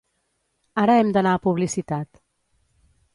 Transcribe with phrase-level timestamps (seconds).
[0.83, 2.23] Ara hem d'anar a publicitat.